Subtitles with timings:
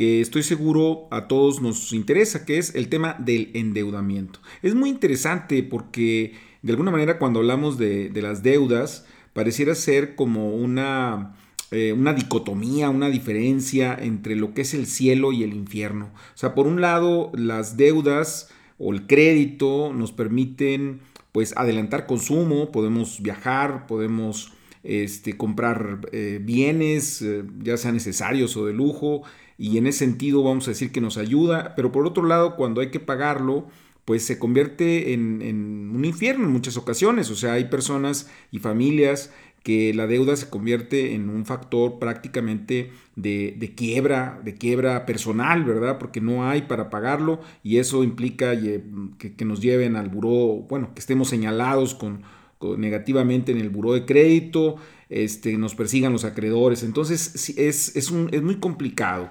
[0.00, 4.40] que estoy seguro a todos nos interesa, que es el tema del endeudamiento.
[4.62, 6.32] Es muy interesante porque
[6.62, 9.04] de alguna manera cuando hablamos de, las deudas
[9.34, 11.36] pareciera ser como una,
[11.70, 16.06] eh, una dicotomía, una diferencia entre lo que es el cielo y el infierno.
[16.34, 18.48] O sea, por un lado las deudas
[18.78, 27.20] o el crédito nos permiten pues adelantar consumo, podemos viajar, podemos este, comprar eh, bienes,
[27.20, 29.24] eh, ya sean necesarios o de lujo,
[29.60, 32.80] y en ese sentido vamos a decir que nos ayuda, pero por otro lado, cuando
[32.80, 33.66] hay que pagarlo,
[34.06, 37.30] pues se convierte en, un infierno en muchas ocasiones.
[37.30, 42.90] O sea, hay personas y familias que la deuda se convierte en un factor prácticamente
[43.16, 45.98] de, quiebra, de quiebra personal, ¿verdad?
[45.98, 48.82] Porque no hay para pagarlo y eso implica que,
[49.36, 52.22] que nos lleven al buró, bueno, que estemos señalados con
[52.76, 54.76] negativamente en el buró de crédito,
[55.08, 56.82] este, nos persigan los acreedores.
[56.82, 59.30] Entonces es, es, un, es muy complicado.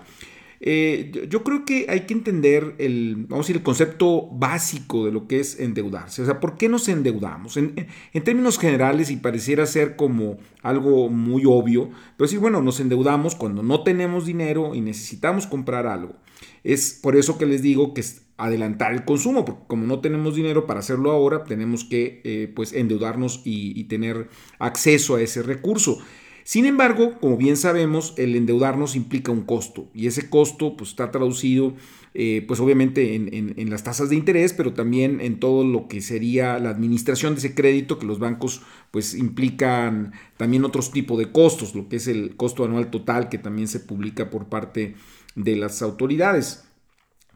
[0.61, 5.11] Eh, yo creo que hay que entender el, vamos a decir, el concepto básico de
[5.11, 6.21] lo que es endeudarse.
[6.21, 7.55] O sea, ¿por qué nos endeudamos?
[7.55, 12.81] En, en, términos generales, y pareciera ser como algo muy obvio, pero sí, bueno, nos
[12.81, 16.15] endeudamos cuando no tenemos dinero y necesitamos comprar algo.
[16.63, 18.03] Es por eso que les digo que
[18.37, 22.73] adelantar el consumo, porque como no tenemos dinero para hacerlo ahora, tenemos que eh, pues
[22.73, 24.29] endeudarnos y, tener
[24.59, 25.99] acceso a ese recurso.
[26.43, 31.11] Sin embargo, como bien sabemos, el endeudarnos implica un costo y ese costo pues, está
[31.11, 31.75] traducido
[32.15, 36.57] eh, pues obviamente en, las tasas de interés, pero también en todo lo que sería
[36.57, 41.75] la administración de ese crédito, que los bancos pues implican también otros tipos de costos,
[41.75, 44.95] lo que es el costo anual total que también se publica por parte de
[45.45, 46.65] las autoridades.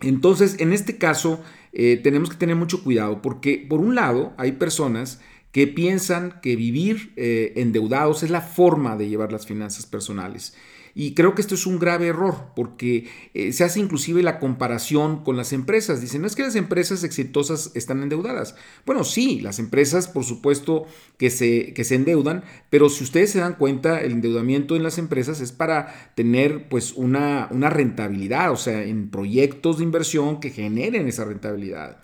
[0.02, 1.42] Entonces, en este caso,
[1.72, 5.22] eh, tenemos que tener mucho cuidado porque, por un lado, hay personas
[5.52, 10.56] que piensan que vivir eh, endeudados es la forma de llevar las finanzas personales.
[10.96, 15.24] Y creo que esto es un grave error porque eh, se hace inclusive la comparación
[15.24, 16.02] con las empresas.
[16.02, 18.56] Dicen, no es que las empresas exitosas están endeudadas.
[18.86, 20.86] Bueno, sí, las empresas por supuesto
[21.18, 25.00] que se, que se endeudan, pero si ustedes se dan cuenta, el endeudamiento en las
[25.00, 30.52] empresas es para tener pues una, una rentabilidad, o sea, en proyectos de inversión que
[30.52, 32.02] generen esa rentabilidad.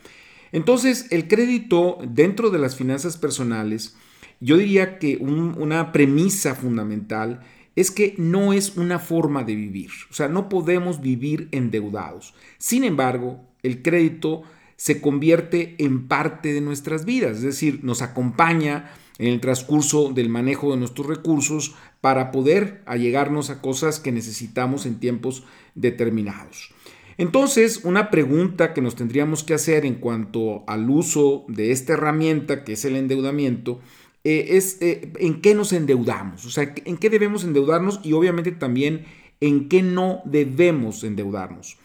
[0.52, 3.96] Entonces, el crédito dentro de las finanzas personales,
[4.40, 7.42] yo diría que una premisa fundamental
[7.76, 9.92] es que no es una forma de vivir.
[10.10, 12.34] O sea, no podemos vivir endeudados.
[12.58, 14.44] Sin embargo, el crédito
[14.76, 20.30] se convierte en parte de nuestras vidas, es decir, nos acompaña en el transcurso del
[20.30, 25.44] manejo de nuestros recursos para poder allegarnos a cosas que necesitamos en tiempos
[25.76, 26.74] determinados.
[27.18, 32.64] Entonces, una pregunta que nos tendríamos que hacer en cuanto al uso de esta herramienta
[32.64, 33.82] que es el endeudamiento
[34.24, 38.52] eh, es eh, en qué nos endeudamos, o sea, en qué debemos endeudarnos y obviamente
[38.52, 39.06] también
[39.40, 41.78] en qué no debemos endeudarnos.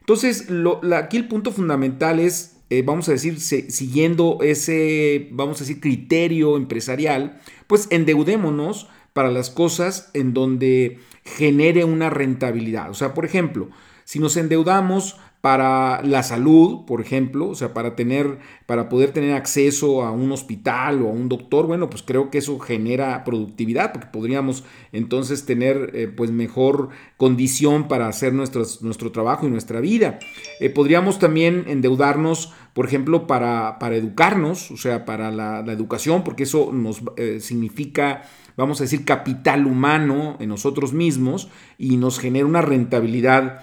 [0.00, 0.48] Entonces,
[0.94, 6.56] aquí el punto fundamental es, eh, vamos a decir, siguiendo ese, vamos a decir, criterio
[6.56, 12.90] empresarial, pues endeudémonos para las cosas en donde genere una rentabilidad.
[12.90, 13.68] O sea, por ejemplo,
[14.04, 19.34] si nos endeudamos para la salud, por ejemplo, o sea, para tener, para poder tener
[19.34, 23.90] acceso a un hospital o a un doctor, bueno, pues creo que eso genera productividad,
[23.90, 30.20] porque podríamos entonces tener eh, pues mejor condición para hacer nuestro trabajo y nuestra vida.
[30.60, 36.44] Eh, podríamos también endeudarnos, por ejemplo, para, para educarnos, o sea, para la, educación, porque
[36.44, 38.22] eso nos eh, significa
[38.54, 43.62] vamos a decir, capital humano en nosotros mismos y nos genera una rentabilidad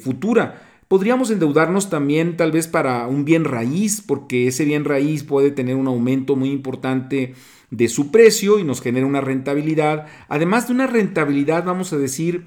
[0.00, 0.71] futura.
[0.92, 5.74] Podríamos endeudarnos también tal vez para un bien raíz, porque ese bien raíz puede tener
[5.74, 7.32] un aumento muy importante
[7.70, 10.06] de su precio y nos genera una rentabilidad.
[10.28, 12.44] Además de una rentabilidad, vamos a decir,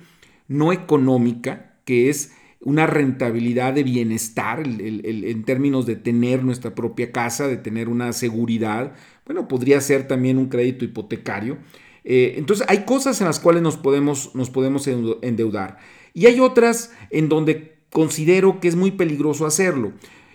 [0.48, 7.48] no económica, que es una rentabilidad de bienestar en términos de tener nuestra propia casa,
[7.48, 8.94] de tener una seguridad.
[9.26, 11.58] Bueno, podría ser también un crédito hipotecario.
[12.04, 15.80] Eh, entonces hay cosas en las cuales nos podemos, nos podemos endeudar.
[16.14, 19.94] Y hay otras en donde considero que es muy peligroso hacerlo.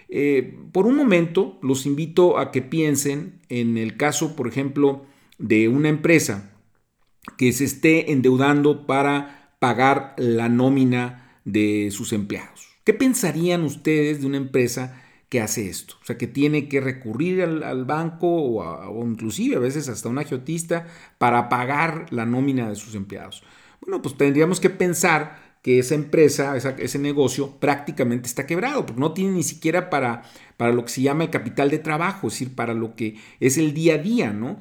[0.08, 5.04] Eh, por un momento, los invito a que piensen en el caso, por ejemplo,
[5.36, 6.52] de una empresa
[7.36, 12.66] que se esté endeudando para pagar la nómina de sus empleados.
[12.82, 14.98] ¿Qué pensarían ustedes de una empresa
[15.28, 15.96] que hace esto?
[16.00, 20.86] O sea, que tiene que recurrir al, banco o, inclusive a veces hasta un agiotista
[21.18, 23.42] para pagar la nómina de sus empleados.
[23.82, 29.12] Bueno, pues tendríamos que pensar que esa empresa, ese negocio prácticamente está quebrado, porque no
[29.12, 30.22] tiene ni siquiera para,
[30.56, 33.58] para lo que se llama el capital de trabajo, es decir, para lo que es
[33.58, 34.58] el día a día, ¿no?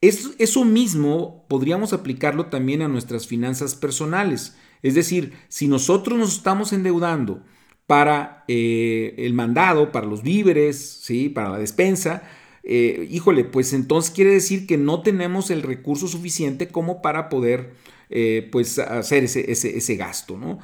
[0.00, 4.56] eso mismo podríamos aplicarlo también a nuestras finanzas personales.
[4.82, 7.42] Es decir, si nosotros nos estamos endeudando
[7.86, 11.28] para eh, el mandado, para los víveres, ¿sí?
[11.28, 12.22] para la despensa,
[12.62, 17.74] eh, híjole, pues entonces quiere decir que no tenemos el recurso suficiente como para poder
[18.10, 20.58] eh, pues hacer ese, ese, gasto, ¿no?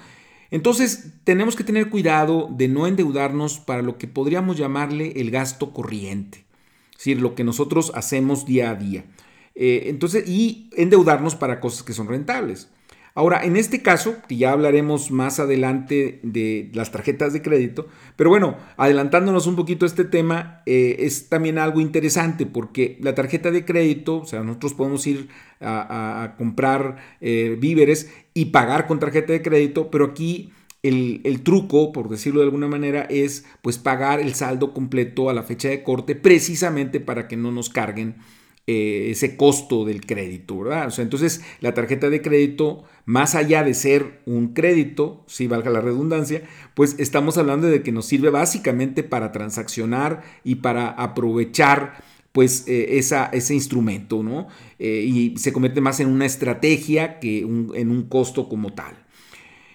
[0.51, 5.73] Entonces tenemos que tener cuidado de no endeudarnos para lo que podríamos llamarle el gasto
[5.73, 6.45] corriente,
[6.91, 9.05] es decir, lo que nosotros hacemos día a día.
[9.55, 12.69] entonces, y endeudarnos para cosas que son rentables.
[13.15, 17.87] Ahora, en este caso, que ya hablaremos más adelante de las tarjetas de crédito,
[18.17, 23.15] pero bueno, adelantándonos un poquito a este tema, eh, es también algo interesante porque la
[23.15, 25.29] tarjeta de crédito, o sea, nosotros podemos ir
[25.61, 30.51] a, comprar eh, víveres y pagar con tarjeta de crédito, pero aquí
[30.83, 35.35] el, el, truco, por decirlo de alguna manera, es pues pagar el saldo completo a
[35.35, 38.17] la fecha de corte precisamente para que no nos carguen
[38.67, 40.87] eh, ese costo del crédito, ¿verdad?
[40.87, 45.71] O sea, entonces la tarjeta de crédito, más allá de ser un crédito, si valga
[45.71, 46.43] la redundancia,
[46.75, 52.99] pues estamos hablando de que nos sirve básicamente para transaccionar y para aprovechar pues eh,
[52.99, 54.49] esa, ese instrumento, ¿no?
[54.79, 59.03] Eh, y se convierte más en una estrategia que en un costo como tal.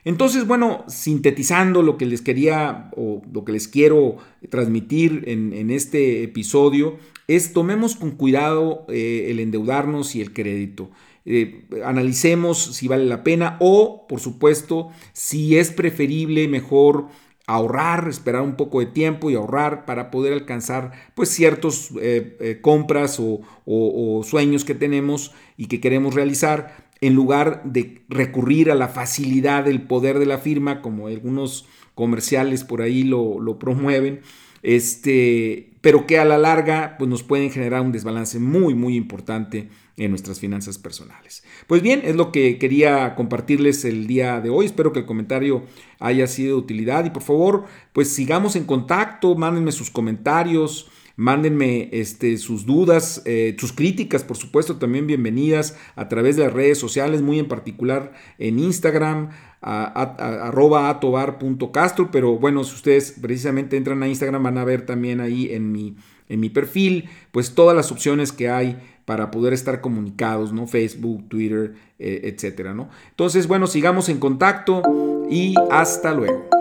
[0.07, 4.15] Entonces, bueno, sintetizando lo que les quería o lo que les quiero
[4.49, 10.89] transmitir en, este episodio, es tomemos con cuidado eh, el endeudarnos y el crédito.
[11.25, 17.07] Eh, analicemos si vale la pena o, por supuesto, si es preferible, mejor
[17.47, 24.21] ahorrar, esperar un poco de tiempo y ahorrar para poder alcanzar pues eh, compras o
[24.23, 29.81] sueños que tenemos y que queremos realizar en lugar de recurrir a la facilidad del
[29.81, 34.21] poder de la firma, como algunos comerciales por ahí lo, promueven,
[34.63, 39.69] este, pero que a la larga pues, nos pueden generar un desbalance muy, muy importante
[39.95, 41.45] en nuestras finanzas personales.
[41.65, 44.65] Pues bien, es lo que quería compartirles el día de hoy.
[44.65, 45.63] Espero que el comentario
[46.01, 51.89] haya sido de utilidad y por favor, pues sigamos en contacto, mándenme sus comentarios, Mándenme
[51.93, 56.77] este, sus dudas, eh, sus críticas, por supuesto, también bienvenidas a través de las redes
[56.77, 64.07] sociales, muy en particular en Instagram, arroba atobar.castro, pero bueno, si ustedes precisamente entran a
[64.07, 65.95] Instagram van a ver también ahí en mi,
[66.29, 70.67] en mi perfil, pues todas las opciones que hay para poder estar comunicados, ¿no?
[70.67, 72.89] Facebook, Twitter, eh, etcétera, ¿no?
[73.09, 74.83] Entonces, bueno, sigamos en contacto
[75.31, 76.56] y hasta luego.